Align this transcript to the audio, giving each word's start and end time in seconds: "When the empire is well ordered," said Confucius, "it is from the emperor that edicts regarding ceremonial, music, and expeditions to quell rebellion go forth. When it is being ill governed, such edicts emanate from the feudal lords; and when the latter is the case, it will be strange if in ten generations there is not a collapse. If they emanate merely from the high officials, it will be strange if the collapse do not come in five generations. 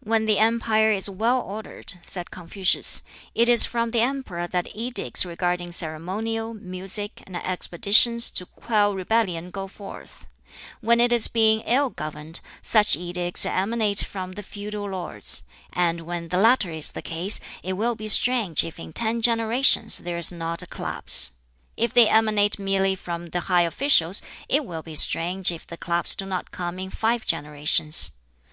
"When 0.00 0.24
the 0.26 0.40
empire 0.40 0.90
is 0.90 1.08
well 1.08 1.40
ordered," 1.40 2.00
said 2.02 2.32
Confucius, 2.32 3.04
"it 3.32 3.48
is 3.48 3.64
from 3.64 3.92
the 3.92 4.00
emperor 4.00 4.48
that 4.48 4.74
edicts 4.74 5.24
regarding 5.24 5.70
ceremonial, 5.70 6.52
music, 6.52 7.22
and 7.28 7.36
expeditions 7.36 8.28
to 8.30 8.44
quell 8.46 8.96
rebellion 8.96 9.50
go 9.50 9.68
forth. 9.68 10.26
When 10.80 10.98
it 11.00 11.12
is 11.12 11.28
being 11.28 11.60
ill 11.60 11.90
governed, 11.90 12.40
such 12.60 12.96
edicts 12.96 13.46
emanate 13.46 14.00
from 14.02 14.32
the 14.32 14.42
feudal 14.42 14.90
lords; 14.90 15.44
and 15.72 16.00
when 16.00 16.30
the 16.30 16.38
latter 16.38 16.72
is 16.72 16.90
the 16.90 17.00
case, 17.00 17.38
it 17.62 17.74
will 17.74 17.94
be 17.94 18.08
strange 18.08 18.64
if 18.64 18.80
in 18.80 18.92
ten 18.92 19.22
generations 19.22 19.98
there 19.98 20.18
is 20.18 20.32
not 20.32 20.60
a 20.62 20.66
collapse. 20.66 21.30
If 21.76 21.94
they 21.94 22.08
emanate 22.08 22.58
merely 22.58 22.96
from 22.96 23.26
the 23.26 23.42
high 23.42 23.62
officials, 23.62 24.22
it 24.48 24.64
will 24.66 24.82
be 24.82 24.96
strange 24.96 25.52
if 25.52 25.64
the 25.68 25.76
collapse 25.76 26.16
do 26.16 26.26
not 26.26 26.50
come 26.50 26.80
in 26.80 26.90
five 26.90 27.24
generations. 27.24 28.10